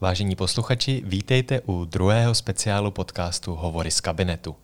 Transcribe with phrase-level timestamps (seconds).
[0.00, 4.56] Vážení posluchači, vítejte u druhého speciálu podcastu Hovory z kabinetu.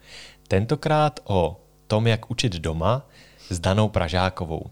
[0.49, 3.09] Tentokrát o tom, jak učit doma
[3.49, 4.71] s Danou Pražákovou.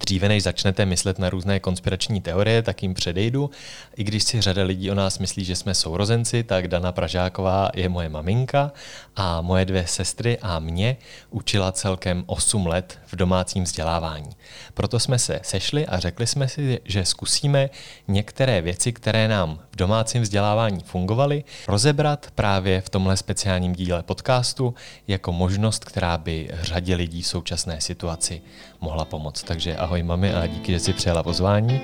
[0.00, 3.50] Dříve než začnete myslet na různé konspirační teorie, tak jim předejdu.
[3.96, 7.88] I když si řada lidí o nás myslí, že jsme sourozenci, tak Dana Pražáková je
[7.88, 8.72] moje maminka
[9.16, 10.96] a moje dvě sestry a mě
[11.30, 14.30] učila celkem 8 let v domácím vzdělávání.
[14.74, 17.70] Proto jsme se sešli a řekli jsme si, že zkusíme
[18.08, 24.74] některé věci, které nám v domácím vzdělávání fungovaly, rozebrat právě v tomhle speciálním díle podcastu
[25.08, 28.42] jako možnost, která by řadě lidí v současné situaci
[28.80, 29.42] mohla pomoct.
[29.42, 31.80] Takže ahoj mami a díky, že jsi přijala pozvání.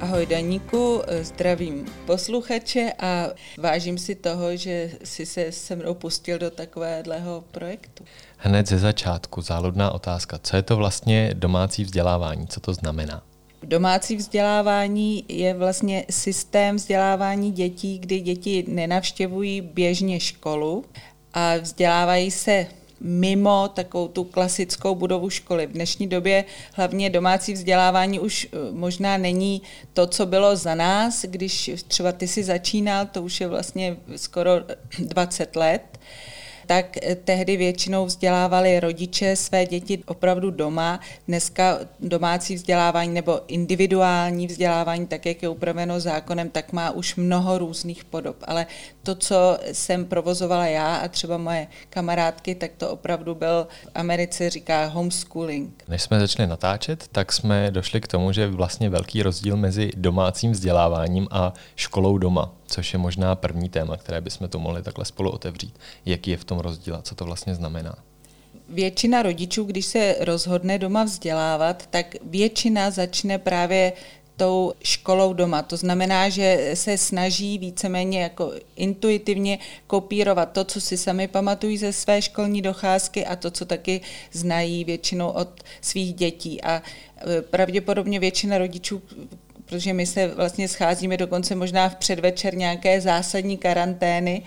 [0.00, 3.26] Ahoj Daníku, zdravím posluchače a
[3.58, 8.04] vážím si toho, že jsi se se mnou pustil do takového projektu.
[8.36, 10.38] Hned ze začátku záludná otázka.
[10.42, 12.46] Co je to vlastně domácí vzdělávání?
[12.46, 13.22] Co to znamená?
[13.62, 20.84] Domácí vzdělávání je vlastně systém vzdělávání dětí, kdy děti nenavštěvují běžně školu
[21.34, 22.66] a vzdělávají se
[23.02, 25.66] mimo takovou tu klasickou budovu školy.
[25.66, 31.24] V dnešní době hlavně domácí vzdělávání už eh, možná není to, co bylo za nás,
[31.24, 34.50] když třeba ty si začínal, to už je vlastně skoro
[34.98, 35.98] 20 let
[36.66, 41.00] tak eh, tehdy většinou vzdělávali rodiče své děti opravdu doma.
[41.28, 47.58] Dneska domácí vzdělávání nebo individuální vzdělávání, tak jak je upraveno zákonem, tak má už mnoho
[47.58, 48.36] různých podob.
[48.44, 48.66] Ale
[49.02, 54.50] to, co jsem provozovala já a třeba moje kamarádky, tak to opravdu byl v Americe
[54.50, 55.84] říká homeschooling.
[55.88, 59.90] Než jsme začali natáčet, tak jsme došli k tomu, že je vlastně velký rozdíl mezi
[59.96, 65.04] domácím vzděláváním a školou doma což je možná první téma, které bychom tu mohli takhle
[65.04, 65.78] spolu otevřít.
[66.06, 67.94] Jaký je v tom rozdíl a co to vlastně znamená?
[68.68, 73.92] Většina rodičů, když se rozhodne doma vzdělávat, tak většina začne právě
[74.36, 75.62] tou školou doma.
[75.62, 81.92] To znamená, že se snaží víceméně jako intuitivně kopírovat to, co si sami pamatují ze
[81.92, 84.00] své školní docházky a to, co taky
[84.32, 85.48] znají většinou od
[85.80, 86.62] svých dětí.
[86.62, 89.02] A e, pravděpodobně většina rodičů
[89.72, 94.42] protože my se vlastně scházíme dokonce možná v předvečer nějaké zásadní karantény,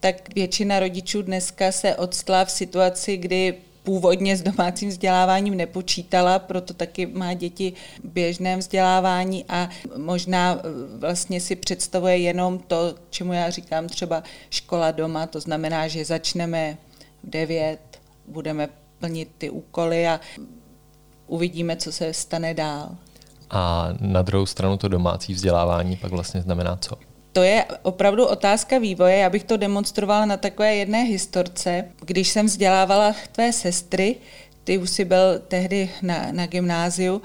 [0.00, 6.74] tak většina rodičů dneska se odstla v situaci, kdy původně s domácím vzděláváním nepočítala, proto
[6.74, 7.72] taky má děti
[8.04, 10.58] v běžném vzdělávání a možná e,
[10.98, 16.78] vlastně si představuje jenom to, čemu já říkám třeba škola doma, to znamená, že začneme
[17.24, 17.78] v 9,
[18.26, 18.68] budeme
[18.98, 20.20] plnit ty úkoly a
[21.26, 22.96] uvidíme, co se stane dál.
[23.50, 26.96] A na druhou stranu to domácí vzdělávání pak vlastně znamená co?
[27.32, 29.16] To je opravdu otázka vývoje.
[29.16, 31.84] Já bych to demonstrovala na takové jedné historce.
[32.00, 34.16] Když jsem vzdělávala tvé sestry,
[34.64, 37.22] ty už si byl tehdy na, na gymnáziu,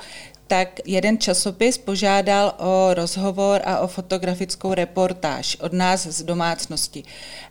[0.47, 7.03] tak jeden časopis požádal o rozhovor a o fotografickou reportáž od nás z domácnosti.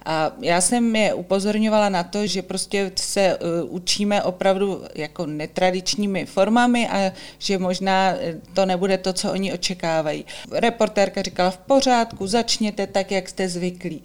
[0.05, 6.27] A já jsem je upozorňovala na to, že prostě se uh, učíme opravdu jako netradičními
[6.27, 10.25] formami a že možná e, to nebude to, co oni očekávají.
[10.53, 14.03] Reportérka říkala v pořádku, začněte tak, jak jste zvyklí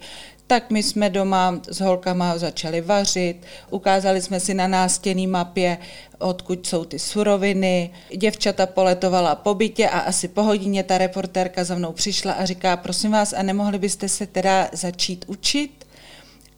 [0.50, 3.36] tak my jsme doma s holkama začali vařit,
[3.70, 5.78] ukázali jsme si na nástěnné mapě,
[6.18, 7.90] odkud jsou ty suroviny.
[8.16, 12.76] Děvčata poletovala po bytě a asi po hodině ta reportérka za mnou přišla a říká,
[12.76, 15.86] prosím vás, a nemohli byste se teda začít učit?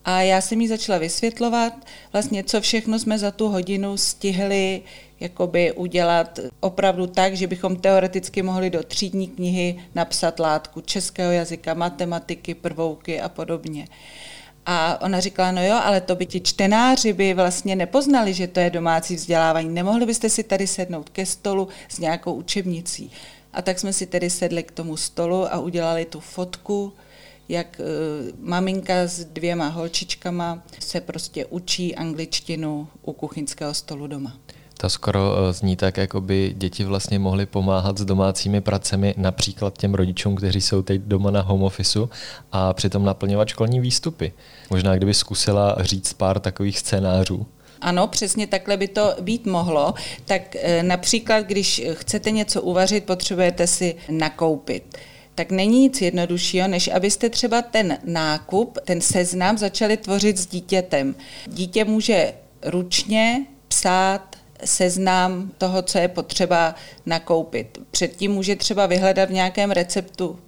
[0.05, 1.73] A já jsem jí začala vysvětlovat,
[2.13, 4.83] vlastně co všechno jsme za tu hodinu stihli
[5.21, 11.75] jakoby udělat opravdu tak, že bychom teoreticky mohli do třídní knihy napsat látku českého jazyka,
[11.75, 13.89] matematiky, prvouky a podobně.
[14.67, 18.61] A ona říkala, no jo, ale to by ti čtenáři by vlastně nepoznali, že to
[18.61, 19.69] je domácí vzdělávání.
[19.69, 23.11] Nemohli byste si tady sednout ke stolu s nějakou učebnicí.
[23.53, 26.93] A tak jsme si tedy sedli k tomu stolu a udělali tu fotku,
[27.49, 34.33] jak uh, maminka s dvěma holčičkama se prostě učí angličtinu u kuchyňského stolu doma.
[34.83, 39.79] To skoro eh, zní tak, jako by děti vlastně mohly pomáhat s domácími pracemi, například
[39.79, 42.09] těm rodičům, kteří jsou teď doma na home officeu
[42.53, 44.33] a přitom naplňovat školní výstupy.
[44.71, 47.47] Možná kdyby zkusila říct pár takových scénářů.
[47.81, 49.95] Ano, přesně takhle by to být mohlo.
[50.25, 54.99] Tak eh, například, když chcete něco uvařit, potřebujete si nakoupit
[55.34, 61.14] tak není nic jednoduššího, než abyste třeba ten nákup, ten seznam začali tvořit s dítětem.
[61.46, 66.75] Dítě může ručně psát seznam toho, co je potřeba
[67.06, 67.79] nakoupit.
[67.90, 70.38] Předtím může třeba vyhledat v nějakém receptu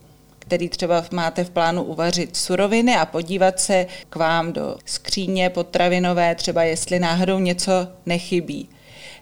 [0.46, 6.34] který třeba máte v plánu uvařit suroviny a podívat se k vám do skříně potravinové,
[6.34, 7.72] třeba jestli náhodou něco
[8.06, 8.69] nechybí.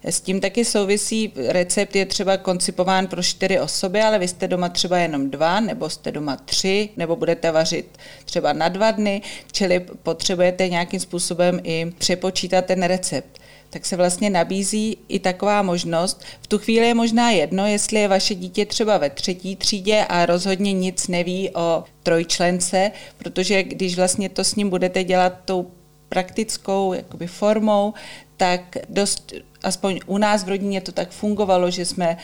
[0.05, 4.69] S tím taky souvisí, recept je třeba koncipován pro čtyři osoby, ale vy jste doma
[4.69, 9.23] třeba jenom dva, nebo jste doma tři, nebo budete vařit třeba na dva dny,
[9.53, 16.23] čili potřebujete nějakým způsobem i přepočítat ten recept tak se vlastně nabízí i taková možnost.
[16.43, 20.27] V tu chvíli je možná jedno, jestli je vaše dítě třeba ve třetí třídě a
[20.27, 25.71] rozhodně nic neví o trojčlence, protože když vlastně to s ním budete dělat tou
[26.09, 27.95] praktickou jakoby formou,
[28.37, 32.17] tak dost, aspoň u nás v rodině to tak fungovalo, že jsme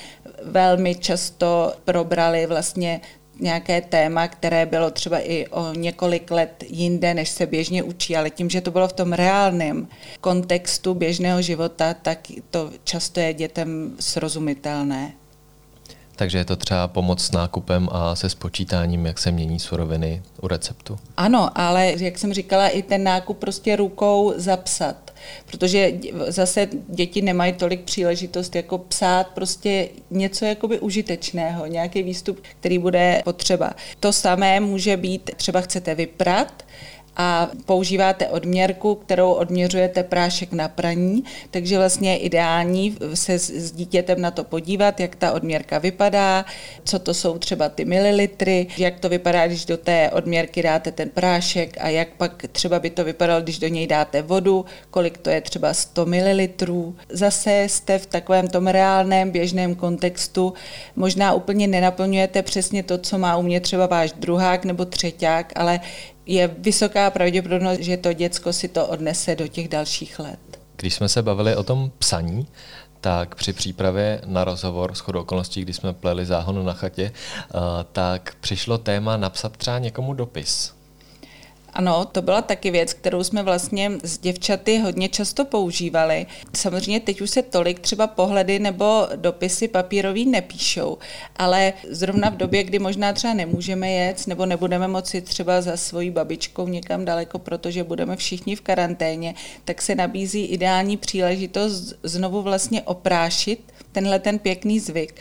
[0.44, 3.00] velmi často probrali vlastně
[3.40, 8.30] nějaké téma, které bylo třeba i o několik let jinde, než se běžně učí, ale
[8.30, 9.88] tím, že to bylo v tom reálném
[10.20, 12.18] kontextu běžného života, tak
[12.50, 15.12] to často je dětem srozumitelné.
[16.16, 20.48] Takže je to třeba pomoc s nákupem a se spočítáním, jak se mění suroviny u
[20.48, 20.98] receptu?
[21.16, 25.07] Ano, ale jak jsem říkala, i ten nákup prostě rukou zapsat.
[25.46, 25.92] Protože
[26.26, 33.22] zase děti nemají tolik příležitost jako psát prostě něco jakoby užitečného, nějaký výstup, který bude
[33.24, 33.72] potřeba.
[34.00, 36.64] To samé může být, třeba chcete vyprat,
[37.18, 44.20] a používáte odměrku, kterou odměřujete prášek na praní, takže vlastně je ideální se s dítětem
[44.20, 46.44] na to podívat, jak ta odměrka vypadá,
[46.84, 51.08] co to jsou třeba ty mililitry, jak to vypadá, když do té odměrky dáte ten
[51.08, 55.30] prášek a jak pak třeba by to vypadalo, když do něj dáte vodu, kolik to
[55.30, 56.96] je třeba 100 mililitrů.
[57.08, 60.52] Zase jste v takovém tom reálném běžném kontextu,
[60.96, 65.80] možná úplně nenaplňujete přesně to, co má u mě třeba váš druhák nebo třeťák, ale
[66.28, 70.60] je vysoká pravděpodobnost, že to děcko si to odnese do těch dalších let.
[70.76, 72.46] Když jsme se bavili o tom psaní,
[73.00, 77.54] tak při přípravě na rozhovor s chodou okolností, kdy jsme pleli záhonu na chatě, eh,
[77.92, 80.77] tak přišlo téma napsat třeba někomu dopis.
[81.72, 86.26] Ano, to byla taky věc, kterou jsme vlastně s děvčaty hodně často používali.
[86.56, 90.98] Samozřejmě teď už se tolik třeba pohledy nebo dopisy papírový nepíšou,
[91.36, 96.10] ale zrovna v době, kdy možná třeba nemůžeme jet nebo nebudeme moci třeba za svojí
[96.10, 99.34] babičkou někam daleko, protože budeme všichni v karanténě,
[99.64, 105.14] tak se nabízí ideální příležitost znovu vlastně oprášit tenhle ten pěkný zvyk.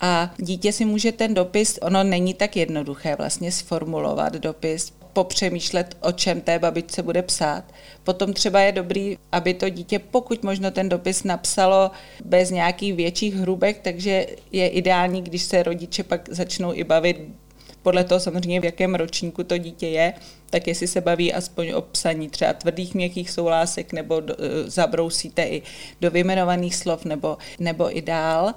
[0.00, 6.12] A dítě si může ten dopis, ono není tak jednoduché vlastně sformulovat dopis, popřemýšlet, o
[6.12, 7.64] čem té babičce bude psát.
[8.04, 11.90] Potom třeba je dobrý, aby to dítě pokud možno ten dopis napsalo
[12.24, 17.16] bez nějakých větších hrubek, takže je ideální, když se rodiče pak začnou i bavit
[17.82, 20.12] podle toho samozřejmě, v jakém ročníku to dítě je,
[20.50, 25.42] tak jestli se baví aspoň o psaní třeba tvrdých měkkých soulásek, nebo do, e, zabrousíte
[25.44, 25.62] i
[26.00, 28.54] do vyjmenovaných slov, nebo, nebo i dál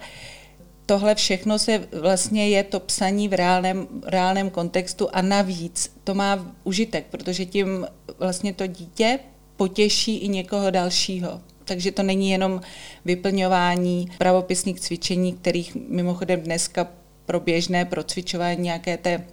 [0.89, 6.55] tohle všechno se vlastně je to psaní v reálném, reálném kontextu a navíc to má
[6.63, 7.87] užitek, protože tím
[8.19, 9.19] vlastně to dítě
[9.57, 11.41] potěší i někoho dalšího.
[11.65, 12.61] Takže to není jenom
[13.05, 16.87] vyplňování pravopisných cvičení, kterých mimochodem dneska
[17.25, 19.25] pro běžné procvičování nějaké té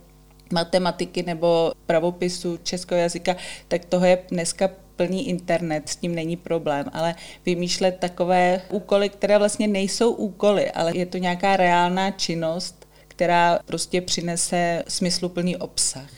[0.52, 3.36] matematiky nebo pravopisu českého jazyka,
[3.68, 7.14] tak toho je dneska plný internet, s tím není problém, ale
[7.46, 14.00] vymýšlet takové úkoly, které vlastně nejsou úkoly, ale je to nějaká reálná činnost, která prostě
[14.00, 16.10] přinese smysluplný obsah.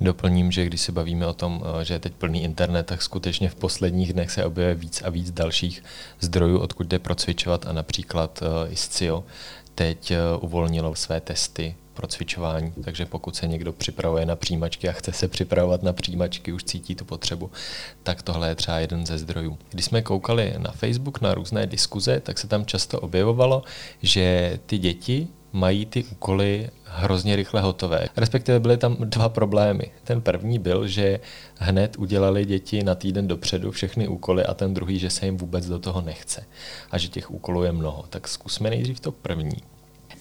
[0.00, 3.48] Doplním, že když se bavíme o tom, eh, že je teď plný internet, tak skutečně
[3.48, 5.84] v posledních dnech se objevuje víc a víc dalších
[6.20, 9.24] zdrojů, odkud jde procvičovat a například eh, ISCIO
[9.74, 14.92] teď eh, uvolnilo své testy pro cvičování, takže pokud se někdo připravuje na přijímačky a
[14.92, 17.50] chce se připravovat na přijímačky, už cítí tu potřebu,
[18.02, 19.58] tak tohle je třeba jeden ze zdrojů.
[19.70, 23.62] Když jsme koukali na Facebook na různé diskuze, tak se tam často objevovalo,
[24.02, 28.08] že ty děti mají ty úkoly hrozně rychle hotové.
[28.16, 29.90] Respektive byly tam dva problémy.
[30.04, 31.20] Ten první byl, že
[31.58, 35.66] hned udělali děti na týden dopředu všechny úkoly a ten druhý, že se jim vůbec
[35.66, 36.44] do toho nechce
[36.90, 38.04] a že těch úkolů je mnoho.
[38.10, 39.56] Tak zkusme nejdřív to první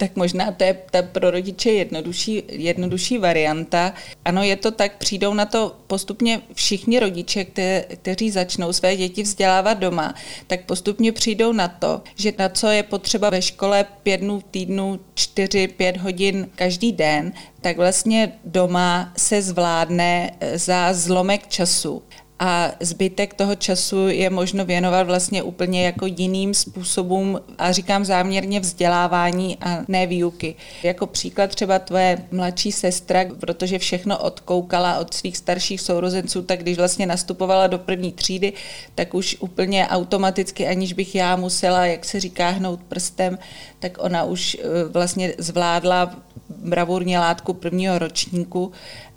[0.02, 3.94] tak možná to je ta pro rodiče jednodušší, jednodušší varianta.
[4.26, 9.24] Ano, je to tak, přijdou na to postupně všichni rodiče, kte, kteří začnou své děti
[9.24, 10.16] vzdělávat doma,
[10.48, 14.44] tak postupně přijdou na to, že na co je potřeba ve škole pět dnů v
[14.44, 22.04] týdnu, čtyři, pět hodin každý den, tak vlastně doma se zvládne za zlomek času
[22.44, 28.60] a zbytek toho času je možno věnovat vlastně úplně jako jiným způsobům a říkám záměrně
[28.60, 30.56] vzdělávání a ne výuky.
[30.84, 36.78] Jako příklad třeba tvoje mladší sestra, protože všechno odkoukala od svých starších sourozenců, tak když
[36.78, 38.54] vlastně nastupovala do první třídy,
[38.96, 43.40] tak už úplně automaticky, aniž bych já musela, jak se říká, hnout prstem,
[43.80, 46.16] tak ona už eh, vlastně zvládla
[46.50, 48.72] bravurně látku prvního ročníku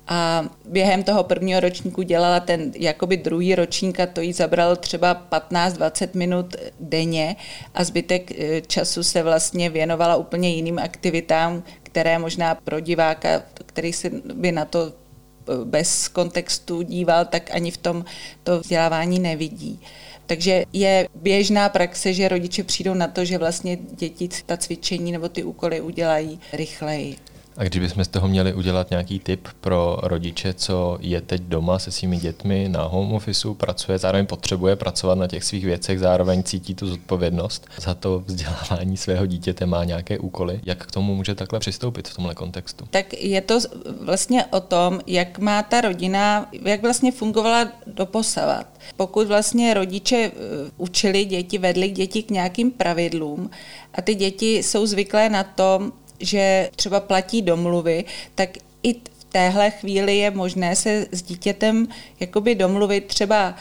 [0.07, 5.27] a během toho prvního ročníku dělala ten jakoby druhý ročník a to jí zabralo třeba
[5.31, 7.35] 15-20 minut denně
[7.73, 13.93] a zbytek eh, času se vlastně věnovala úplně jiným aktivitám, které možná pro diváka, který
[13.93, 18.05] se by na to eh, bez kontextu díval, tak ani v tom
[18.43, 19.79] to vzdělávání nevidí.
[20.25, 25.29] Takže je běžná praxe, že rodiče přijdou na to, že vlastně děti ta cvičení nebo
[25.29, 27.15] ty úkoly udělají rychleji.
[27.57, 31.79] A když bychom z toho měli udělat nějaký tip pro rodiče, co je teď doma
[31.79, 36.43] se svými dětmi na home officeu, pracuje, zároveň potřebuje pracovat na těch svých věcech, zároveň
[36.43, 40.59] cítí tu zodpovědnost za to vzdělávání svého dítěte, má nějaké úkoly.
[40.63, 42.87] Jak k tomu může takhle přistoupit v tomhle kontextu?
[42.89, 43.59] Tak je to
[44.01, 48.67] vlastně o tom, jak má ta rodina, jak vlastně fungovala doposavat.
[48.95, 50.31] Pokud vlastně rodiče eh,
[50.77, 53.49] učili děti, vedli děti k nějakým pravidlům
[53.93, 58.05] a ty děti jsou zvyklé na tom, že třeba platí domluvy,
[58.35, 58.49] tak
[58.83, 61.87] i v téhle chvíli je možné se s dítětem
[62.19, 63.05] jakoby domluvit.
[63.05, 63.55] Třeba,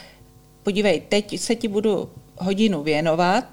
[0.62, 3.44] podívej, teď se ti budu hodinu věnovat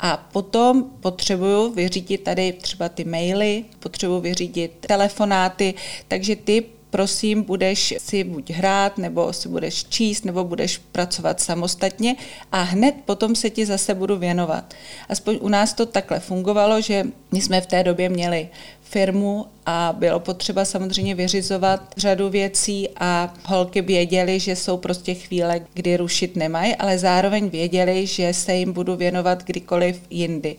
[0.00, 5.74] a potom potřebuju vyřídit tady třeba ty maily, potřebuju vyřídit telefonáty,
[6.08, 12.16] takže ty prosím, budeš si buď hrát, nebo si budeš číst, nebo budeš pracovat samostatně
[12.52, 14.74] a hned potom se ti zase budu věnovat.
[15.08, 18.48] Aspoň u nás to takhle fungovalo, že my jsme v té době měli
[18.82, 25.60] firmu a bylo potřeba samozřejmě vyřizovat řadu věcí a holky věděly, že jsou prostě chvíle,
[25.74, 30.56] kdy rušit nemají, ale zároveň věděli, že se jim budu věnovat kdykoliv jindy.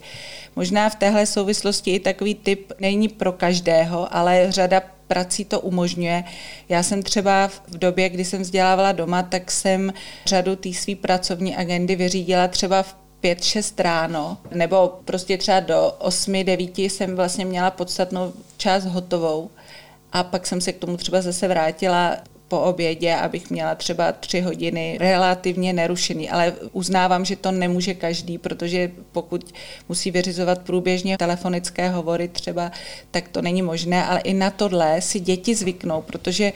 [0.56, 6.24] Možná v téhle souvislosti i takový typ není pro každého, ale řada prací to umožňuje.
[6.68, 9.92] Já jsem třeba v době, kdy jsem vzdělávala doma, tak jsem
[10.26, 16.88] řadu té své pracovní agendy vyřídila třeba v 5-6 ráno, nebo prostě třeba do 8-9
[16.88, 19.50] jsem vlastně měla podstatnou část hotovou
[20.12, 22.16] a pak jsem se k tomu třeba zase vrátila
[22.50, 28.38] po obědě, abych měla třeba tři hodiny relativně nerušený, ale uznávám, že to nemůže každý,
[28.38, 29.54] protože pokud
[29.88, 32.72] musí vyřizovat průběžně telefonické hovory třeba,
[33.10, 36.52] tak to není možné, ale i na tohle si děti zvyknou, protože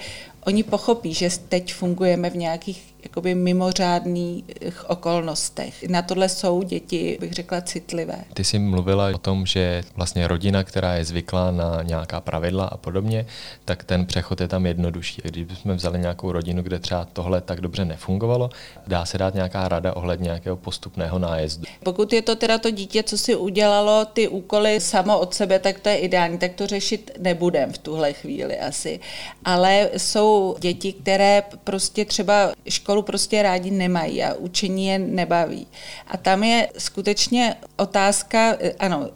[0.46, 4.44] oni pochopí, že teď fungujeme v nějakých jakoby mimořádných
[4.86, 5.88] okolnostech.
[5.88, 8.24] Na tohle jsou děti, bych řekla, citlivé.
[8.34, 12.76] Ty jsi mluvila o tom, že vlastně rodina, která je zvyklá na nějaká pravidla a
[12.76, 13.26] podobně,
[13.64, 15.22] tak ten přechod je tam jednodušší.
[15.24, 18.50] Když bychom vzali nějakou rodinu, kde třeba tohle tak dobře nefungovalo,
[18.86, 21.64] dá se dát nějaká rada ohledně nějakého postupného nájezdu.
[21.82, 25.80] Pokud je to teda to dítě, co si udělalo ty úkoly samo od sebe, tak
[25.80, 29.00] to je ideální, tak to řešit nebudem v tuhle chvíli asi.
[29.44, 35.66] Ale jsou děti, které prostě třeba školu školu prostě rádi nemají a učení je nebaví.
[36.06, 39.10] A tam je skutečně otázka, eh, ano,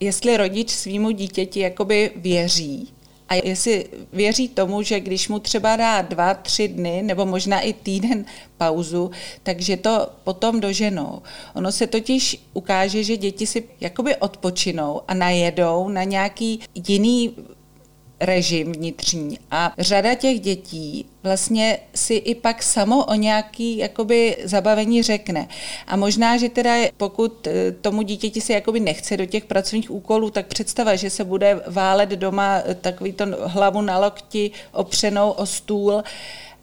[0.00, 2.88] jestli rodič svýmu dítěti jakoby věří,
[3.28, 7.72] a jestli věří tomu, že když mu třeba dá dva, tři dny nebo možná i
[7.72, 8.24] týden
[8.58, 9.10] pauzu,
[9.42, 11.22] takže to potom doženou.
[11.54, 17.34] Ono se totiž ukáže, že děti si jakoby odpočinou a najedou na nějaký jiný
[18.20, 19.38] režim vnitřní.
[19.50, 25.48] A řada těch dětí vlastně si i pak samo o nějaký jakoby zabavení řekne.
[25.86, 30.30] A možná, že teda pokud eh, tomu dítěti se jakoby nechce do těch pracovních úkolů,
[30.30, 35.46] tak představa, že se bude válet doma eh, takový to hlavu na lokti opřenou o
[35.46, 36.02] stůl,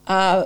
[0.07, 0.43] a eh,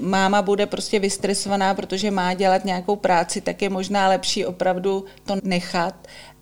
[0.00, 5.34] máma bude prostě vystresovaná, protože má dělat nějakou práci, tak je možná lepší opravdu to
[5.42, 5.94] nechat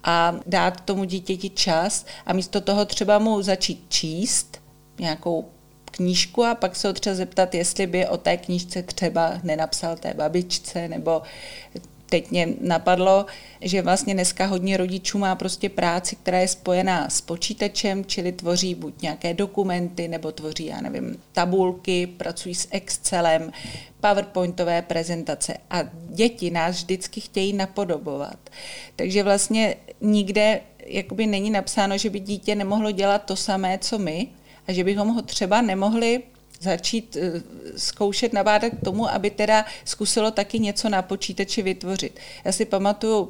[0.04, 4.60] a dát tomu dítěti čas a místo toho třeba mu začít číst
[4.98, 5.48] nějakou
[5.90, 10.14] knížku a pak se ho třeba zeptat, jestli by o té knížce třeba nenapsal té
[10.14, 11.22] babičce nebo
[12.10, 13.26] teď mě napadlo,
[13.60, 18.74] že vlastně dneska hodně rodičů má prostě práci, která je spojená s počítačem, čili tvoří
[18.74, 23.52] buď nějaké dokumenty, nebo tvoří, já nevím, tabulky, pracují s Excelem,
[24.00, 28.50] PowerPointové prezentace a děti nás vždycky chtějí napodobovat.
[28.96, 34.28] Takže vlastně nikde jakoby není napsáno, že by dítě nemohlo dělat to samé, co my,
[34.68, 36.22] a že bychom ho třeba nemohli
[36.60, 37.42] začít eh,
[37.76, 42.20] zkoušet nabádat k tomu, aby teda zkusilo taky něco na počítači vytvořit.
[42.44, 43.28] Já si pamatuju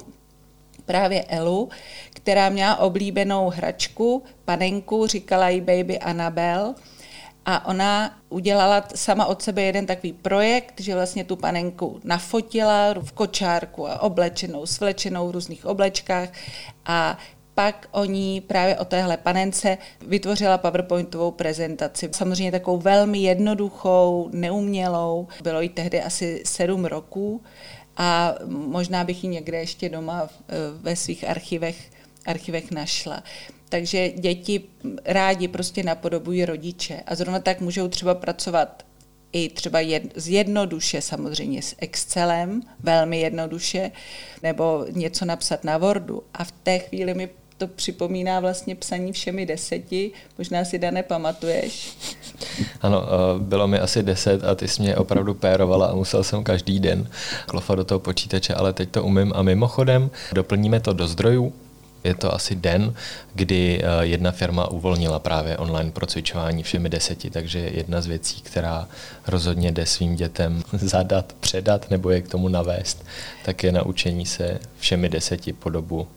[0.85, 1.69] právě Elu,
[2.09, 6.73] která měla oblíbenou hračku, panenku, říkala jí baby Annabelle,
[7.45, 13.11] a ona udělala sama od sebe jeden takový projekt, že vlastně tu panenku nafotila v
[13.11, 16.29] kočárku a oblečenou, svlečenou v různých oblečkách
[16.85, 17.17] a
[17.55, 19.77] pak o ní právě o téhle panence
[20.07, 22.09] vytvořila PowerPointovou prezentaci.
[22.11, 25.27] Samozřejmě takovou velmi jednoduchou, neumělou.
[25.43, 27.41] Bylo jí tehdy asi sedm roků
[27.97, 30.29] a možná bych ji někde ještě doma
[30.81, 31.77] ve svých archivech,
[32.25, 33.23] archivech našla.
[33.71, 34.63] takže děti
[35.05, 38.83] rádi prostě napodobují rodiče a zrovna tak můžou třeba pracovat
[39.31, 43.91] i třeba jed, z jednoduše samozřejmě s Excelem, velmi jednoduše,
[44.43, 46.23] nebo něco napsat na Wordu.
[46.33, 47.29] A v té chvíli mi
[47.61, 51.97] to připomíná vlastně psaní všemi deseti, možná si Dané pamatuješ.
[52.81, 56.43] Ano, eh, bylo mi asi deset a ty jsi mě opravdu pérovala a musel jsem
[56.43, 57.09] každý den
[57.45, 59.33] klofat do toho počítače, ale teď to umím.
[59.35, 61.53] A mimochodem doplníme to do zdrojů,
[62.03, 62.93] je to asi den,
[63.33, 68.87] kdy eh, jedna firma uvolnila právě online procvičování všemi deseti, takže jedna z věcí, která
[69.27, 73.05] rozhodně jde svým dětem zadat, předat nebo je k tomu navést,
[73.45, 76.07] tak je naučení se všemi deseti po dobu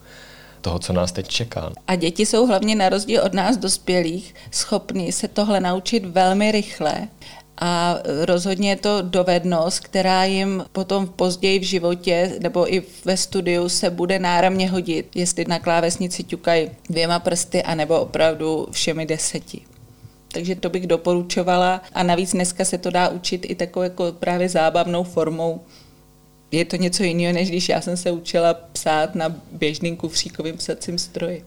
[0.64, 1.72] toho, co nás teď čeká.
[1.86, 7.08] A děti jsou hlavně na rozdíl od nás dospělých schopni se tohle naučit velmi rychle
[7.60, 13.68] a rozhodně je to dovednost, která jim potom později v životě nebo i ve studiu
[13.68, 19.60] se bude náramně hodit, jestli na klávesnici ťukají dvěma prsty, anebo opravdu všemi deseti.
[20.32, 24.48] Takže to bych doporučovala a navíc dneska se to dá učit i takovou jako právě
[24.48, 25.60] zábavnou formou.
[26.54, 30.98] Je to něco jiného, než když já jsem se učila psát na běžným kufříkovým psacím
[30.98, 31.44] stroji.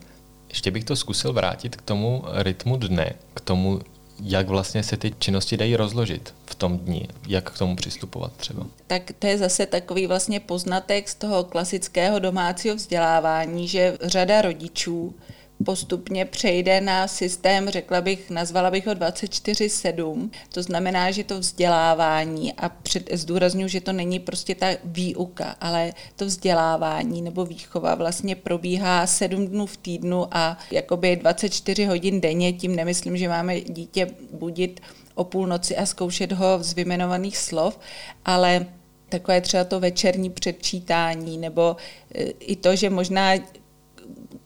[0.50, 3.80] Ještě bych to zkusil vrátit k tomu rytmu dne, k tomu,
[4.22, 8.66] jak vlastně se ty činnosti dají rozložit v tom dni, jak k tomu přistupovat třeba?
[8.88, 15.16] Tak to je zase takový vlastně poznatek z toho klasického domácího vzdělávání, že řada rodičů
[15.64, 20.30] postupně přejde na systém, řekla bych, nazvala bych ho 24-7.
[20.54, 22.72] To znamená, že to vzdělávání a
[23.14, 29.48] zdůraznuju, že to není prostě ta výuka, ale to vzdělávání nebo výchova vlastně probíhá 7
[29.48, 32.54] dnů v týdnu a jakoby 24 hodin denně.
[32.54, 34.80] Tím nemyslím, že máme dítě budit
[35.16, 37.80] o půlnoci a zkoušet ho z vyjmenovaných slov,
[38.26, 38.66] ale
[39.10, 41.76] takové třeba to večerní předčítání, nebo
[42.16, 43.34] e, i to, že možná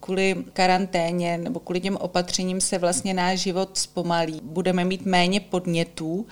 [0.02, 4.42] kvůli karanténě nebo kvůli těm opatřením se vlastně náš život zpomalí.
[4.44, 6.28] Budeme mít méně podnětů,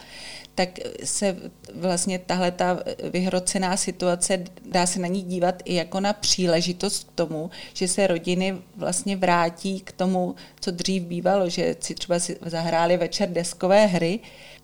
[0.56, 0.70] tak
[1.04, 1.36] se
[1.76, 2.80] vlastně tahle ta
[3.12, 8.08] vyhrocená situace, dá se na ní dívat i jako na příležitost k tomu, že se
[8.08, 13.86] rodiny vlastně vrátí k tomu, co dřív bývalo, že si třeba si zahráli večer deskové
[13.86, 14.20] hry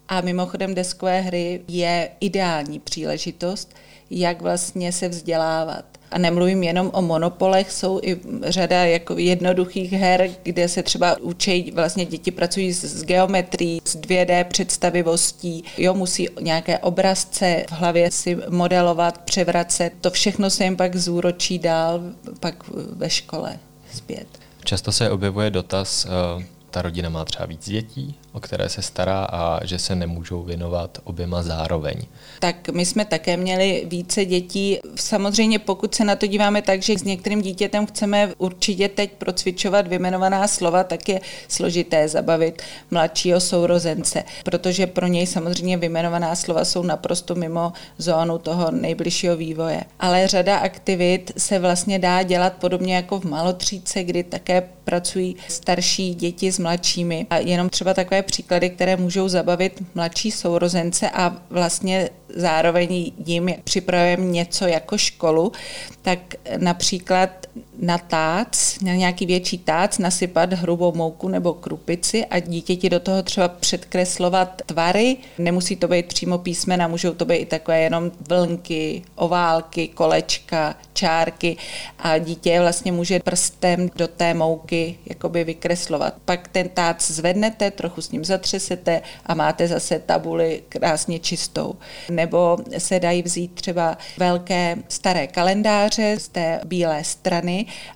[0.08, 3.76] a mimochodem deskové hry je ideální příležitost,
[4.10, 5.86] jak vlastně se vzdělávat.
[6.12, 11.72] A nemluvím jenom o monopolech, jsou i řada jako jednoduchých her, kde se třeba učí,
[11.72, 18.38] vlastně děti pracují s, geometrií, s 2D představivostí, jo, musí nějaké obrazce v hlavě si
[18.50, 19.94] modelovat, převracet.
[20.02, 22.02] To všechno se jim pak zúročí dál,
[22.40, 22.64] pak
[22.96, 23.60] ve škole
[23.94, 24.28] zpět.
[24.64, 26.44] Často se objevuje dotaz, uh
[26.76, 30.98] ta rodina má třeba víc dětí, o které se stará a že se nemůžou věnovat
[31.04, 31.96] oběma zároveň.
[32.40, 34.80] Tak my jsme také měli více dětí.
[34.96, 39.88] Samozřejmě pokud se na to díváme tak, že s některým dítětem chceme určitě teď procvičovat
[39.88, 46.84] vyjmenovaná slova, tak je složité zabavit mladšího sourozence, protože pro něj samozřejmě vyjmenovaná slova jsou
[46.84, 49.84] naprosto mimo zónu toho nejbližšího vývoje.
[50.00, 56.16] Ale řada aktivit se vlastně dá dělat podobně jako v malotříce, kdy také pracují starší
[56.16, 57.28] děti s mladšími.
[57.30, 64.26] A jenom třeba takové příklady, které můžou zabavit mladší sourozence a vlastně zároveň jim připravujeme
[64.26, 65.52] něco jako školu,
[66.02, 66.20] tak
[66.58, 67.45] například
[67.80, 68.48] na tác,
[68.82, 74.62] na nějaký větší tác nasypat hrubou mouku nebo krupici a dítěti do toho třeba předkreslovat
[74.66, 75.18] tvary.
[75.38, 81.58] Nemusí to být přímo písmena, můžou to být i takové jenom vlnky, oválky, kolečka, čárky
[82.00, 86.14] a dítě vlastně může prstem do té mouky jakoby vykreslovat.
[86.26, 91.76] Pak ten tác zvednete, trochu s ním zatřesete a máte zase tabuli krásně čistou.
[92.10, 97.45] Nebo se dají vzít třeba velké staré kalendáře z té bílé strany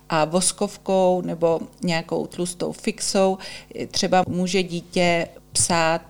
[0.08, 3.38] a voskovkou nebo nějakou tlustou fixou
[3.90, 6.02] třeba může dítě psát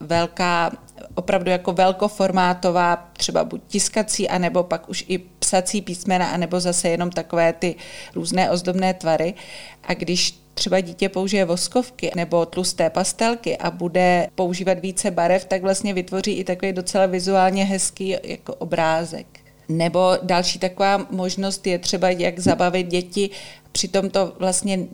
[0.00, 0.72] velká,
[1.14, 7.10] opravdu jako velkoformátová, třeba buď tiskací, anebo pak už i psací písmena, anebo zase jenom
[7.10, 7.74] takové ty
[8.14, 9.34] různé ozdobné tvary.
[9.84, 15.62] A když třeba dítě použije voskovky nebo tlusté pastelky a bude používat více barev, tak
[15.62, 19.26] vlastně vytvoří i takový docela vizuálně hezký jako obrázek.
[19.68, 23.30] Nebo další taková možnost je třeba, jak zabavit děti,
[23.72, 24.88] přitom to vlastně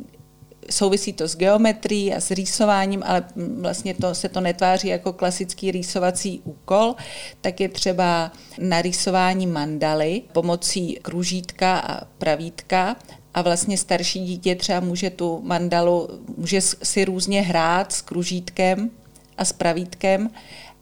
[0.70, 3.24] souvisí to s geometrií a s rýsováním, ale
[3.60, 6.94] vlastně to, se to netváří jako klasický rýsovací úkol,
[7.40, 12.96] tak je třeba narýsování mandaly pomocí kružítka a pravítka.
[13.34, 18.90] A vlastně starší dítě třeba může tu mandalu, může si různě hrát s kružítkem
[19.38, 20.30] a s pravítkem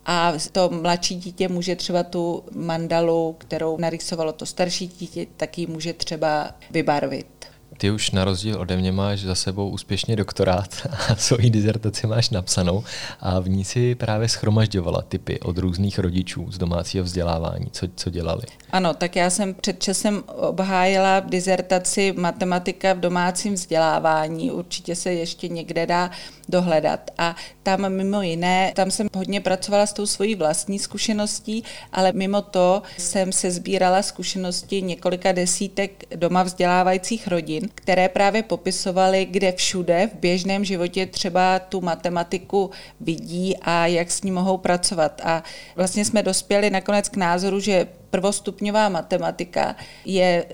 [0.07, 5.93] a to mladší dítě může třeba tu mandalu, kterou narysovalo to starší dítě, taky může
[5.93, 7.52] třeba vybarvit.
[7.83, 12.31] Ty už na rozdíl ode mě máš za sebou úspěšně doktorát a svoji dizertaci máš
[12.31, 12.85] napsanou
[13.21, 18.11] a v ní si právě schromažďovala typy od různých rodičů z domácího vzdělávání, co, co
[18.11, 18.43] dělali.
[18.73, 24.51] Ano, tak já jsem před časem obhájila dizertaci matematika v domácím vzdělávání.
[24.51, 26.11] Určitě se ještě někde dá
[26.49, 27.11] dohledat.
[27.19, 32.43] A tam mimo jiné, tam jsem hodně pracovala s tou svojí vlastní zkušeností, ale mimo
[32.43, 40.11] to jsem se sbírala zkušenosti několika desítek doma vzdělávajících rodin, které právě popisovaly, kde všude
[40.15, 45.21] v běžném životě třeba tu matematiku vidí a jak s ní mohou pracovat.
[45.25, 45.43] A
[45.77, 50.45] vlastně jsme dospěli nakonec k názoru, že prvostupňová matematika je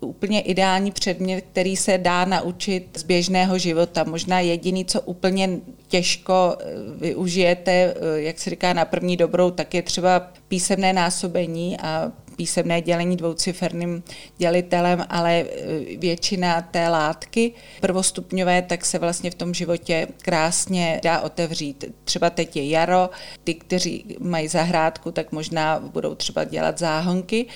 [0.00, 4.04] úplně ideální předmět, který se dá naučit z běžného života.
[4.04, 5.50] Možná jediný, co úplně
[5.88, 6.64] těžko eh,
[6.96, 12.80] využijete, eh, jak se říká na první dobrou, tak je třeba písemné násobení a písemné
[12.80, 14.02] dělení dvouciferným
[14.38, 21.20] dělitelem, ale eh, většina té látky prvostupňové, tak se vlastně v tom životě krásně dá
[21.20, 21.84] otevřít.
[22.04, 23.10] Třeba teď je jaro,
[23.44, 27.46] ty, kteří mají zahrádku, tak možná budou třeba dělat záhonky,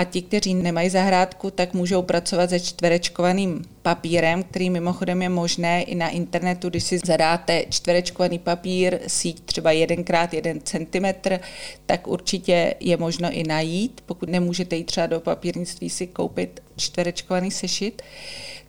[0.00, 5.82] a ti, kteří nemají zahrádku, tak můžou pracovat se čtverečkovaným papírem, který mimochodem je možné
[5.82, 11.30] i na internetu, když si zadáte čtverečkovaný papír, síť třeba 1x1 cm,
[11.86, 17.50] tak určitě je možno i najít, pokud nemůžete jít třeba do papírnictví si koupit čtverečkovaný
[17.50, 18.02] sešit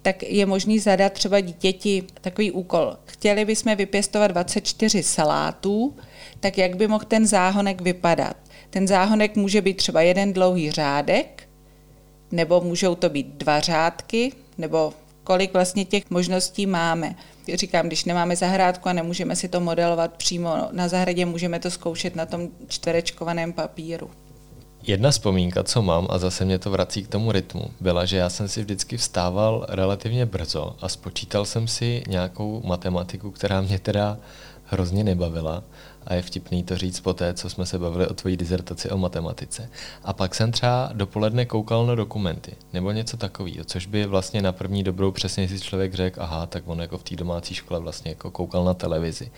[0.01, 2.97] tak je možný zadat třeba dítěti takový úkol.
[3.05, 5.95] Chtěli bychom vypěstovat 24 salátů,
[6.39, 8.37] tak jak by mohl ten záhonek vypadat?
[8.71, 11.49] Ten záhonek může být třeba jeden dlouhý řádek,
[12.31, 17.15] nebo můžou to být dva řádky, nebo kolik vlastně těch možností máme.
[17.53, 22.15] Říkám, když nemáme zahrádku a nemůžeme si to modelovat přímo na zahradě, můžeme to zkoušet
[22.15, 24.09] na tom čtverečkovaném papíru.
[24.83, 28.29] Jedna vzpomínka, co mám, a zase mě to vrací k tomu rytmu, byla, že já
[28.29, 34.17] jsem si vždycky vstával relativně brzo a spočítal jsem si nějakou matematiku, která mě teda
[34.71, 35.63] hrozně nebavila
[36.07, 38.97] a je vtipný to říct po té, co jsme se bavili o tvojí dizertaci o
[38.97, 39.69] matematice.
[40.03, 44.51] A pak jsem třeba dopoledne koukal na dokumenty nebo něco takového, což by vlastně na
[44.51, 48.11] první dobrou přesně si člověk řekl, aha, tak on jako v té domácí škole vlastně
[48.11, 49.31] jako koukal na televizi.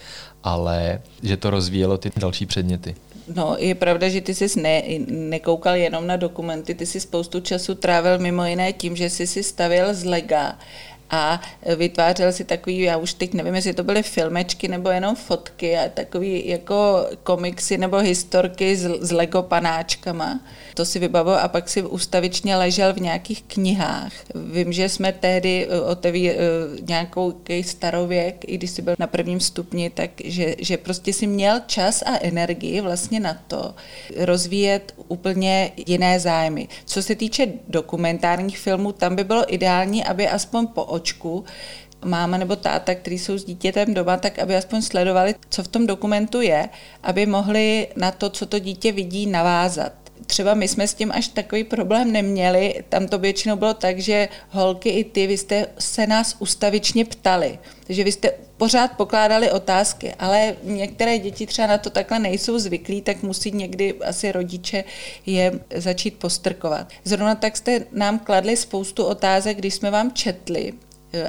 [0.44, 2.96] Ale že to rozvíjelo ty další předměty.
[3.36, 7.76] No, je pravda, že ty jsi ne, nekoukal jenom na dokumenty, ty jsi spoustu času
[7.76, 10.60] trávil mimo jiné tím, že jsi si stavil z lega
[11.14, 11.42] a
[11.76, 15.90] vytvářel si takový, já už teď nevím, jestli to byly filmečky nebo jenom fotky a
[15.90, 20.40] takový jako komiksy nebo historky s, s Lego panáčkama.
[20.74, 24.14] To si vybavil a pak si ustavičně ležel v nějakých knihách.
[24.36, 26.36] Vím, že jsme tehdy eh, oteví eh,
[26.88, 31.62] nějakou starověk, i když jsi byl na prvním stupni, tak že, že prostě si měl
[31.68, 33.76] čas a energii vlastně na to
[34.18, 36.68] rozvíjet úplně jiné zájmy.
[36.86, 41.44] Co se týče dokumentárních filmů, tam by bylo ideální, aby aspoň po očku
[42.06, 45.88] máma nebo táta, který jsou s dítětem doma, tak aby aspoň sledovali, co v tom
[45.88, 46.70] dokumentu je,
[47.04, 51.28] aby mohli na to, co to dítě vidí, navázat třeba my jsme s tím až
[51.28, 52.84] takový problém neměli.
[52.90, 57.60] Tam to většinou bylo tak, že holky i ty, vy jste se nás ustavičně ptali.
[57.88, 63.02] Takže vy jste pořád pokládali otázky, ale některé děti třeba na to takhle nejsou zvyklí,
[63.02, 64.84] tak musí někdy asi rodiče
[65.26, 66.90] je začít postrkovat.
[67.04, 70.74] Zrovna tak jste nám kladli spoustu otázek, když jsme vám četli,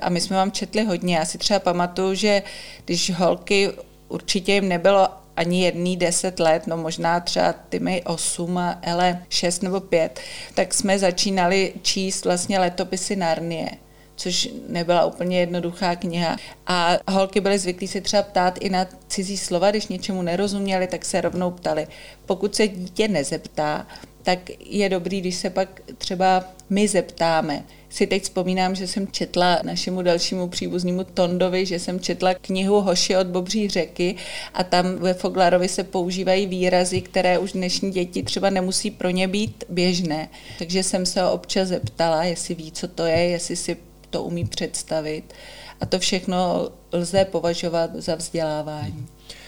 [0.02, 1.16] a my jsme vám četli hodně.
[1.16, 2.42] Já si třeba pamatuju, že
[2.84, 3.70] když holky
[4.08, 9.22] určitě jim nebylo ani jedný deset let, no možná třeba ty mi osm a Ele
[9.28, 10.20] šest nebo pět,
[10.54, 13.70] tak jsme začínali číst vlastně letopisy Narnie
[14.16, 16.36] což nebyla úplně jednoduchá kniha.
[16.66, 21.04] A holky byly zvyklí se třeba ptát i na cizí slova, když něčemu nerozuměli, tak
[21.04, 21.86] se rovnou ptali.
[22.26, 23.86] Pokud se dítě nezeptá,
[24.24, 27.64] tak je dobrý, když se pak třeba my zeptáme.
[27.88, 33.16] Si teď vzpomínám, že jsem četla našemu dalšímu příbuznímu Tondovi, že jsem četla knihu Hoši
[33.16, 34.16] od Bobří řeky
[34.54, 39.28] a tam ve Foglarovi se používají výrazy, které už dnešní děti třeba nemusí pro ně
[39.28, 40.28] být běžné.
[40.58, 43.76] Takže jsem se ho občas zeptala, jestli ví, co to je, jestli si
[44.10, 45.34] to umí představit.
[45.80, 49.06] A to všechno lze považovat za vzdělávání.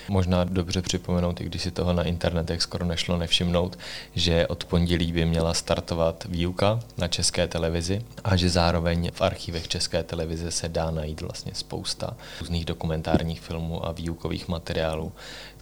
[0.09, 3.79] Možná dobře připomenout, i když si toho na internetech skoro nešlo nevšimnout,
[4.15, 9.69] že od pondělí by měla startovat výuka na české televizi a že zároveň v archívech
[9.69, 15.13] české televize se dá najít vlastně spousta různých dokumentárních filmů a výukových materiálů,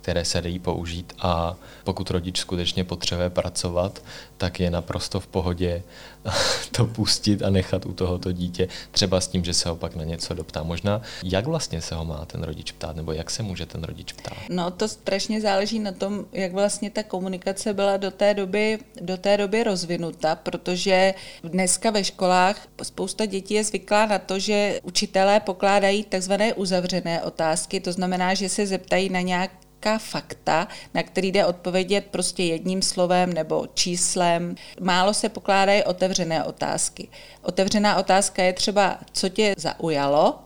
[0.04, 4.02] které se dají použít a pokud rodič skutečně potřebuje pracovat,
[4.36, 5.82] tak je naprosto v pohodě
[6.70, 10.04] to pustit a nechat u tohoto dítě, třeba s tím, že se ho pak na
[10.04, 10.62] něco doptá.
[10.62, 14.12] Možná, jak vlastně se ho má ten rodič ptát, nebo jak se může ten rodič
[14.12, 14.36] ptát?
[14.50, 19.16] No to strašně záleží na tom, jak vlastně ta komunikace byla do té doby, do
[19.16, 21.14] té doby rozvinuta, protože
[21.44, 27.80] dneska ve školách spousta dětí je zvyklá na to, že učitelé pokládají takzvané uzavřené otázky,
[27.80, 32.82] to znamená, že se zeptají na nějak nějaká fakta, na který jde odpovědět prostě jedním
[32.82, 34.54] slovem nebo číslem.
[34.80, 37.08] Málo se pokládají otevřené otázky.
[37.42, 40.38] Otevřená otázka je třeba, co tě zaujalo,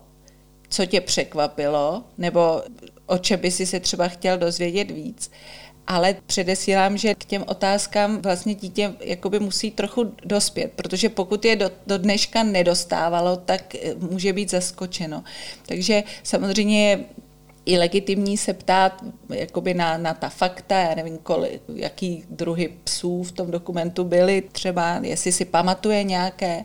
[0.68, 2.62] co tě překvapilo, nebo
[3.07, 5.31] o čem by si se třeba chtěl dozvědět víc.
[5.87, 11.57] Ale předesílám, že k těm otázkám vlastně dítě jakoby musí trochu dospět, protože pokud je
[11.57, 13.77] do, do dneška nedostávalo, tak
[14.11, 15.24] může být zaskočeno.
[15.66, 17.05] Takže samozřejmě
[17.69, 23.23] i legitimní se ptát jakoby na, na ta fakta, já nevím, kolik, jaký druhy psů
[23.23, 26.65] v tom dokumentu byly, třeba jestli si pamatuje nějaké,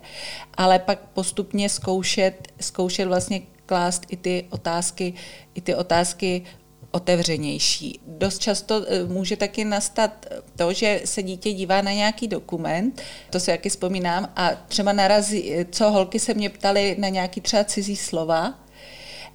[0.53, 5.13] ale pak postupně zkoušet, zkoušet vlastně klást i ty otázky,
[5.55, 6.43] i ty otázky
[6.91, 7.99] otevřenější.
[8.07, 13.39] Dost často e, může taky nastat to, že se dítě dívá na nějaký dokument, to
[13.39, 17.95] si jaký vzpomínám, a třeba narazí, co holky se mě ptaly na nějaký třeba cizí
[17.95, 18.62] slova,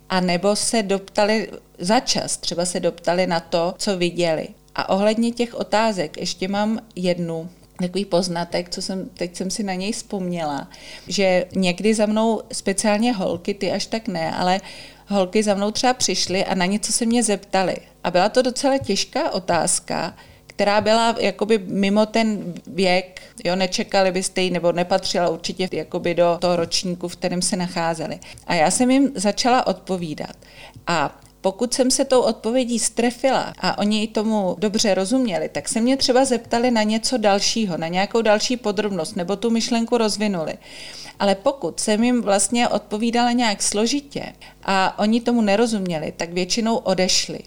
[0.09, 4.49] a nebo se doptali za čas, třeba se doptali na to, co viděli.
[4.75, 9.75] A ohledně těch otázek ještě mám jednu, takový poznatek, co jsem, teď jsem si na
[9.75, 10.69] něj vzpomněla,
[11.09, 14.61] že někdy za mnou, speciálně holky, ty až tak ne, ale
[15.07, 17.77] holky za mnou třeba přišly a na něco se mě zeptali.
[18.05, 20.15] A byla to docela těžká otázka,
[20.59, 26.39] která byla jakoby mimo ten věk, jo, nečekali byste ji, nebo nepatřila určitě jakoby do
[26.41, 28.19] toho ročníku, v kterém se nacházeli.
[28.47, 30.37] A já jsem jim začala odpovídat.
[30.87, 35.97] A pokud jsem se tou odpovědí strefila a oni tomu dobře rozuměli, tak se mě
[35.97, 40.55] třeba zeptali na něco dalšího, na nějakou další podrobnost, nebo tu myšlenku rozvinuli.
[41.19, 47.39] Ale pokud jsem jim vlastně odpovídala nějak složitě a oni tomu nerozuměli, tak většinou odešli.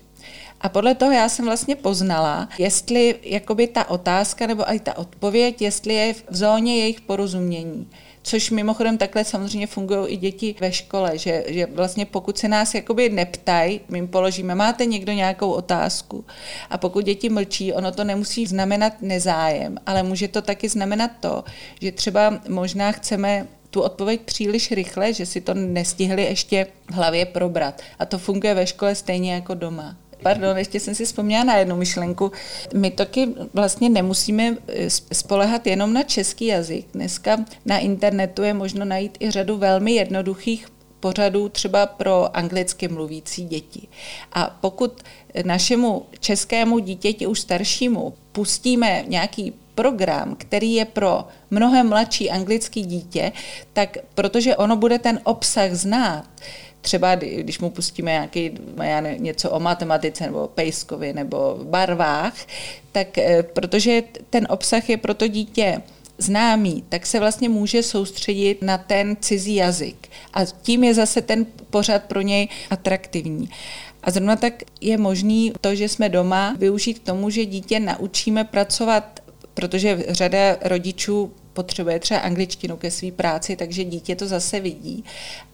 [0.61, 5.61] A podle toho já jsem vlastně poznala, jestli jakoby ta otázka nebo i ta odpověď,
[5.61, 7.87] jestli je v zóně jejich porozumění.
[8.23, 12.73] Což mimochodem takhle samozřejmě fungují i děti ve škole, že, že vlastně pokud se nás
[12.73, 16.25] jakoby neptají, my jim položíme, máte někdo nějakou otázku
[16.69, 21.43] a pokud děti mlčí, ono to nemusí znamenat nezájem, ale může to taky znamenat to,
[21.81, 27.25] že třeba možná chceme tu odpověď příliš rychle, že si to nestihli ještě v hlavě
[27.25, 27.81] probrat.
[27.99, 29.95] A to funguje ve škole stejně jako doma.
[30.23, 32.31] Pardon, ještě jsem si vzpomněla na jednu myšlenku.
[32.73, 36.85] My taky vlastně nemusíme eh, spolehat jenom na český jazyk.
[36.93, 40.67] Dneska na internetu je možno najít i řadu velmi jednoduchých
[40.99, 43.87] pořadů třeba pro anglicky mluvící děti.
[44.33, 45.01] A pokud
[45.45, 53.31] našemu českému dítěti už staršímu pustíme nějaký program, který je pro mnohem mladší anglický dítě,
[53.73, 56.25] tak protože ono bude ten obsah znát,
[56.81, 58.51] třeba když mu pustíme nějaký,
[58.83, 62.33] já ne, něco o matematice nebo pejskovi nebo barvách,
[62.91, 65.81] tak eh, protože ten obsah je pro to dítě
[66.17, 70.07] známý, tak se vlastně může soustředit na ten cizí jazyk.
[70.33, 73.49] A tím je zase ten pořad pro něj atraktivní.
[74.03, 78.43] A zrovna tak je možný to, že jsme doma, využít k tomu, že dítě naučíme
[78.43, 79.19] pracovat,
[79.53, 85.03] protože řada rodičů potřebuje třeba angličtinu ke své práci, takže dítě to zase vidí.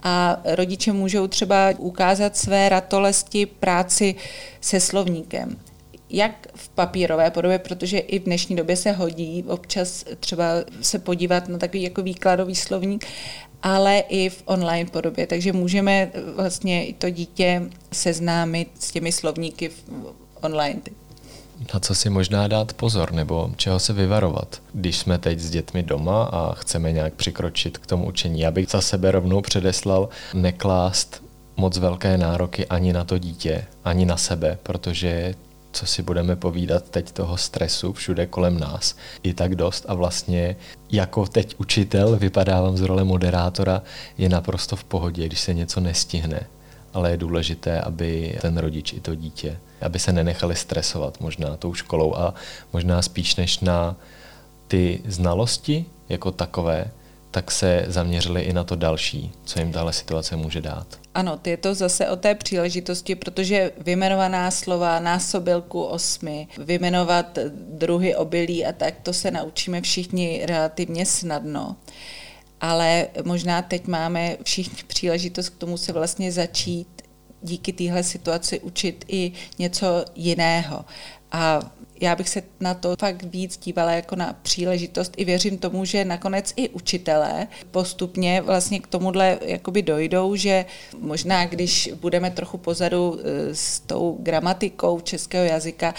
[0.03, 4.15] A rodiče můžou třeba ukázat své ratolesti práci
[4.61, 5.57] se slovníkem
[6.09, 10.45] jak v papírové podobě, protože i v dnešní době se hodí občas třeba
[10.81, 13.05] se podívat na takový jako výkladový slovník,
[13.61, 15.27] ale i v online podobě.
[15.27, 19.71] Takže můžeme vlastně i to dítě seznámit s těmi slovníky
[20.41, 20.81] online
[21.73, 25.83] na co si možná dát pozor nebo čeho se vyvarovat, když jsme teď s dětmi
[25.83, 28.39] doma a chceme nějak přikročit k tomu učení.
[28.39, 31.23] Já bych za sebe rovnou předeslal neklást
[31.57, 35.33] moc velké nároky ani na to dítě, ani na sebe, protože
[35.71, 40.55] co si budeme povídat teď toho stresu všude kolem nás, i tak dost a vlastně
[40.91, 43.81] jako teď učitel vypadávám z role moderátora,
[44.17, 46.39] je naprosto v pohodě, když se něco nestihne,
[46.93, 51.73] ale je důležité, aby ten rodič i to dítě aby se nenechali stresovat možná tou
[51.73, 52.33] školou a
[52.73, 53.95] možná spíš než na
[54.67, 56.91] ty znalosti jako takové,
[57.31, 60.87] tak se zaměřili i na to další, co jim tahle situace může dát.
[61.15, 68.65] Ano, je to zase o té příležitosti, protože vyjmenovaná slova, násobilku osmi, vyjmenovat druhy obilí
[68.65, 71.75] a tak, to se naučíme všichni relativně snadno.
[72.61, 76.87] Ale možná teď máme všichni příležitost k tomu se vlastně začít
[77.41, 80.85] díky téhle situaci učit i něco jiného.
[81.31, 81.59] A
[82.01, 86.05] já bych se na to fakt víc dívala jako na příležitost i věřím tomu, že
[86.05, 90.65] nakonec i učitelé postupně vlastně k tomuhle jakoby dojdou, že
[90.99, 95.93] možná když budeme trochu pozadu e, s tou gramatikou českého jazyka,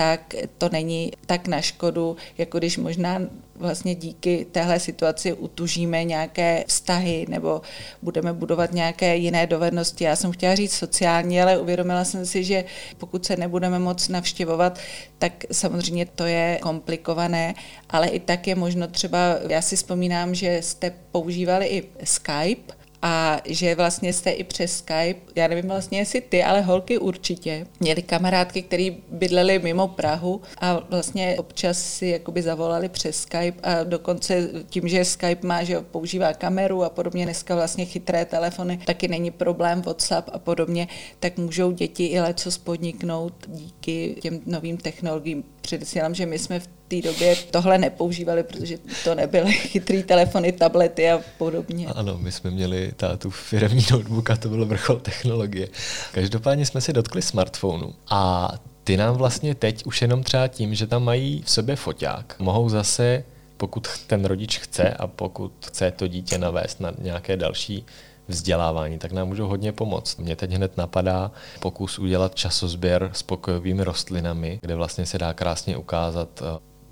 [0.00, 3.20] tak to není tak na škodu, jako když možná
[3.54, 7.60] vlastně díky téhle situaci utužíme nějaké vztahy nebo
[8.02, 10.04] budeme budovat nějaké jiné dovednosti.
[10.04, 12.64] Já jsem chtěla říct sociální, ale uvědomila jsem si, že
[12.98, 14.78] pokud se nebudeme moc navštěvovat,
[15.18, 17.54] tak samozřejmě to je komplikované,
[17.90, 23.40] ale i tak je možno třeba, já si vzpomínám, že jste používali i Skype, a
[23.44, 28.02] že vlastně jste i přes Skype, já nevím vlastně jestli ty, ale holky určitě, měli
[28.02, 34.48] kamarádky, které bydlely mimo Prahu a vlastně občas si jakoby zavolali přes Skype a dokonce
[34.68, 39.30] tím, že Skype má, že používá kameru a podobně, dneska vlastně chytré telefony, taky není
[39.30, 40.88] problém WhatsApp a podobně,
[41.20, 45.44] tak můžou děti i leco spodniknout díky těm novým technologiím.
[45.60, 51.10] Předesílám, že my jsme v té době tohle nepoužívali, protože to nebyly chytrý telefony, tablety
[51.10, 51.86] a podobně.
[51.86, 55.68] Ano, my jsme měli tu firmní notebook a to bylo vrchol technologie.
[56.12, 58.52] Každopádně jsme si dotkli smartphonu a
[58.84, 62.68] ty nám vlastně teď už jenom třeba tím, že tam mají v sobě foťák, mohou
[62.68, 63.24] zase,
[63.56, 67.86] pokud ten rodič chce a pokud chce to dítě navést na nějaké další
[68.28, 70.18] vzdělávání, tak nám můžou hodně pomoct.
[70.18, 75.76] Mě teď hned napadá pokus udělat časozběr s pokojovými rostlinami, kde vlastně se dá krásně
[75.76, 76.42] ukázat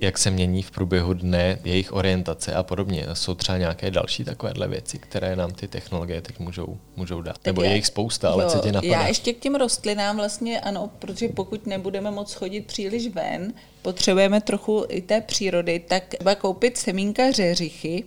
[0.00, 3.06] jak se mění v průběhu dne jejich orientace a podobně.
[3.12, 7.36] Jsou třeba nějaké další takovéhle věci, které nám ty technologie teď můžou, můžou dát.
[7.46, 8.92] Nebo je jich spousta, ale jo, co tě napadá?
[8.92, 14.40] Já ještě k těm rostlinám vlastně ano, protože pokud nebudeme moc chodit příliš ven, potřebujeme
[14.40, 18.04] trochu i té přírody, tak třeba koupit semínka řeřichy,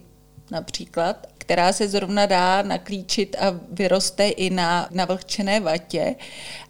[0.52, 6.16] například, která se zrovna dá naklíčit a vyroste i na navlhčené vatě.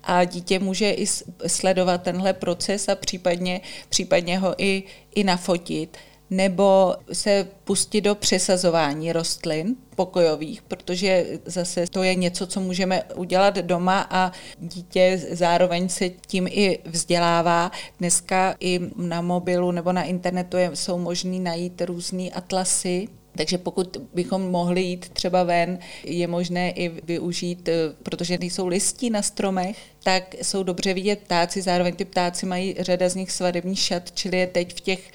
[0.04, 1.06] A dítě může i
[1.48, 4.84] sledovat tenhle proces a případně, případně ho i,
[5.16, 5.98] i nafotit.
[6.30, 13.56] Nebo se pustit do přesazování rostlin pokojových, protože zase to je něco, co můžeme udělat
[13.56, 17.72] doma a dítě zároveň se tím i vzdělává.
[18.00, 24.42] Dneska i na mobilu nebo na internetu jsou možný najít různé atlasy, takže pokud bychom
[24.52, 30.36] mohli jít třeba ven, je možné i využít, eh, protože nejsou listí na stromech, tak
[30.42, 34.48] jsou dobře vidět ptáci, zároveň ty ptáci mají řada z nich svadební šat, čili je
[34.48, 35.12] teď v těch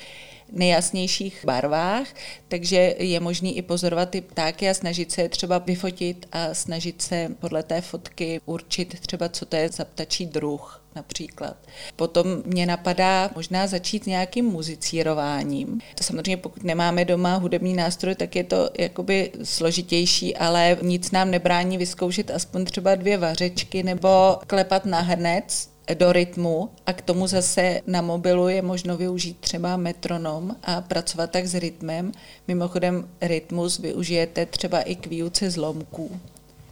[0.52, 2.06] nejjasnějších barvách,
[2.48, 7.02] takže je možný i pozorovat ty ptáky a snažit se je třeba vyfotit a snažit
[7.02, 11.56] se podle té fotky určit třeba, co to je za ptačí druh například.
[11.96, 15.80] Potom mě napadá možná začít nějakým muzicírováním.
[15.94, 21.30] To samozřejmě pokud nemáme doma hudební nástroj, tak je to jakoby složitější, ale nic nám
[21.30, 27.27] nebrání vyzkoušet aspoň třeba dvě vařečky nebo klepat na hrnec, do rytmu a k tomu
[27.27, 32.12] zase na mobilu je možno využít třeba metronom a pracovat tak s rytmem.
[32.49, 36.20] Mimochodem rytmus využijete třeba i k výuce zlomků.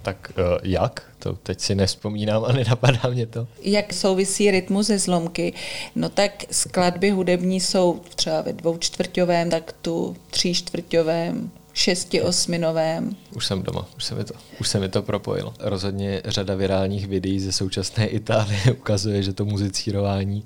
[0.03, 1.03] Tak uh, jak?
[1.19, 3.47] To teď si nespomínám a nenapadá mě to.
[3.63, 5.53] Jak souvisí rytmus ze zlomky?
[5.95, 13.17] No tak skladby hudební jsou třeba ve dvoučtvrťovém taktu, tříčtvrťovém, šesti osminovém.
[13.37, 15.55] Už jsem doma, už se mi to, už se mi to propojilo.
[15.61, 20.45] Rozhodně řada virálních videí ze současné Itálie ukazuje, že to muzicírování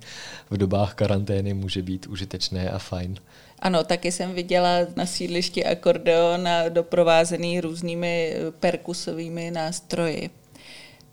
[0.51, 3.15] v dobách karantény může být užitečné a fajn.
[3.59, 10.31] Ano, taky jsem viděla na sídlišti akordeon a doprovázený různými perkusovými nástroji.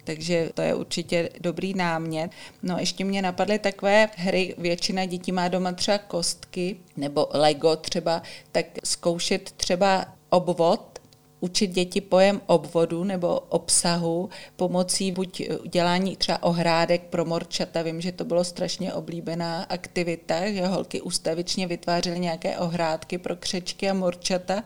[0.05, 2.31] Takže to je určitě dobrý námět.
[2.63, 8.21] No ještě mě napadly takové hry, většina dětí má doma třeba kostky nebo Lego třeba,
[8.51, 10.99] tak zkoušet třeba obvod,
[11.39, 15.41] učit děti pojem obvodu nebo obsahu pomocí buď
[15.71, 17.81] dělání třeba ohrádek pro morčata.
[17.81, 23.89] Vím, že to bylo strašně oblíbená aktivita, že holky ustavičně vytvářely nějaké ohrádky pro křečky
[23.89, 24.63] a morčata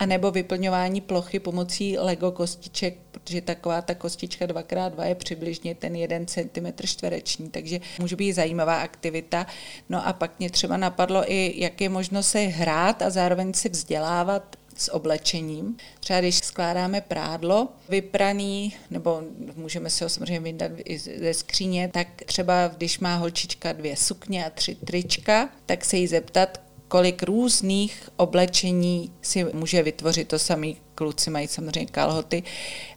[0.00, 5.96] a nebo vyplňování plochy pomocí Lego kostiček, protože taková ta kostička 2x2 je přibližně ten
[5.96, 9.46] 1 cm čtvereční, takže může být zajímavá aktivita.
[9.88, 13.68] No a pak mě třeba napadlo i, jak je možno se hrát a zároveň se
[13.68, 15.76] vzdělávat s oblečením.
[16.00, 19.22] Třeba když skládáme prádlo vypraný, nebo
[19.56, 24.46] můžeme si ho samozřejmě vydat i ze skříně, tak třeba když má holčička dvě sukně
[24.46, 26.60] a tři trička, tak se jí zeptat,
[26.90, 30.28] kolik různých oblečení si může vytvořit.
[30.28, 32.42] To samý kluci mají samozřejmě kalhoty.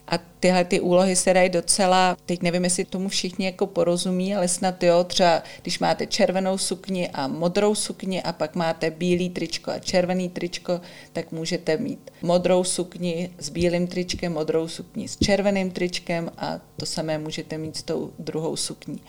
[0.07, 4.47] A tyhle ty úlohy se dají docela, teď nevím, jestli tomu všichni jako porozumí, ale
[4.47, 9.71] snad jo, třeba když máte červenou sukni a modrou sukni a pak máte bílý tričko
[9.71, 10.81] a červený tričko,
[11.13, 16.85] tak můžete mít modrou sukni s bílým tričkem, modrou sukni s červeným tričkem a to
[16.85, 19.01] samé můžete mít s tou druhou sukní.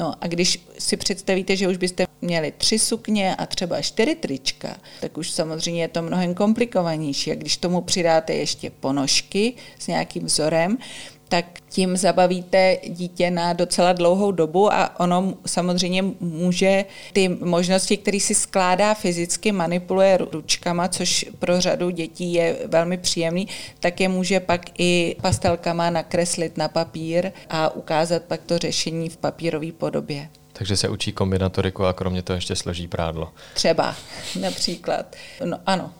[0.00, 4.76] No a když si představíte, že už byste měli tři sukně a třeba čtyři trička,
[5.00, 7.32] tak už samozřejmě je to mnohem komplikovanější.
[7.32, 10.78] A když tomu přidáte ještě ponožky s nějakým vzorem,
[11.28, 18.20] tak tím zabavíte dítě na docela dlouhou dobu a ono samozřejmě může ty možnosti, které
[18.20, 23.48] si skládá fyzicky, manipuluje ručkama, což pro řadu dětí je velmi příjemný,
[23.80, 29.16] tak je může pak i pastelkama nakreslit na papír a ukázat pak to řešení v
[29.16, 30.28] papírové podobě.
[30.52, 33.32] Takže se učí kombinatoriku a kromě toho ještě složí prádlo.
[33.54, 33.96] Třeba,
[34.40, 35.16] například.
[35.44, 35.92] No ano.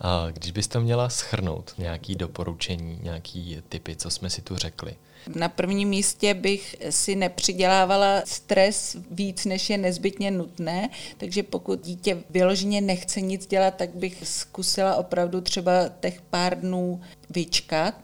[0.00, 4.96] A když byste měla schrnout nějaký doporučení, nějaký typy, co jsme si tu řekli?
[5.34, 10.88] Na prvním místě bych si nepřidělávala stres víc, než je nezbytně nutné,
[11.18, 17.00] takže pokud dítě vyloženě nechce nic dělat, tak bych zkusila opravdu třeba těch pár dnů
[17.30, 17.94] vyčkat,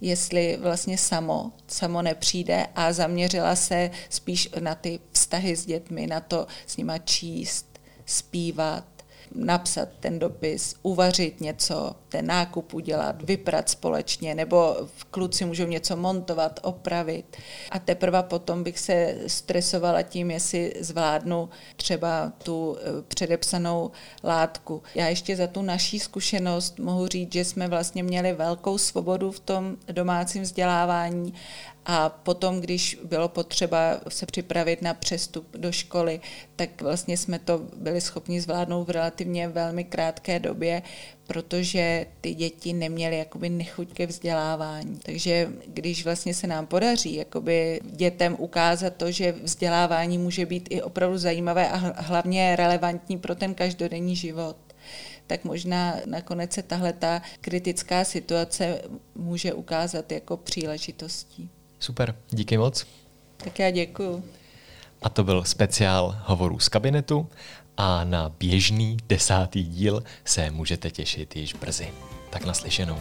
[0.00, 6.20] jestli vlastně samo, samo nepřijde a zaměřila se spíš na ty vztahy s dětmi, na
[6.20, 8.84] to s nima číst, zpívat,
[9.34, 15.96] napsat ten dopis, uvařit něco, ten nákup udělat, vyprat společně, nebo v kluci můžou něco
[15.96, 17.36] montovat, opravit.
[17.70, 23.90] A teprve potom bych se stresovala tím, jestli zvládnu třeba tu eh, předepsanou
[24.24, 24.82] látku.
[24.94, 29.40] Já ještě za tu naší zkušenost mohu říct, že jsme vlastně měli velkou svobodu v
[29.40, 31.34] tom domácím vzdělávání
[31.90, 36.20] a potom, když bylo potřeba se připravit na přestup do školy,
[36.56, 40.82] tak vlastně jsme to byli schopni zvládnout v relativně velmi krátké době,
[41.28, 44.98] protože ty děti neměly jakoby nechuť ke vzdělávání.
[45.02, 50.82] Takže když vlastně se nám podaří jakoby dětem ukázat to, že vzdělávání může být i
[50.82, 54.56] opravdu zajímavé a hlavně relevantní pro ten každodenní život,
[55.26, 58.82] tak možná nakonec se tahle ta kritická situace
[59.14, 61.50] může ukázat jako příležitostí.
[61.78, 62.86] Super, díky moc.
[63.36, 64.24] Tak já děkuju.
[65.02, 67.28] A to byl speciál hovorů z kabinetu
[67.78, 71.88] a na běžný desátý díl se můžete těšit již brzy.
[72.30, 72.98] Tak naslyšenou.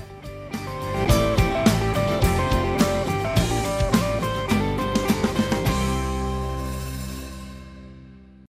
[0.97, 1.16] thank you